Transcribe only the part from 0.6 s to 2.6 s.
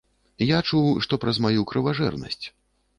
чуў, што праз маю крыважэрнасць.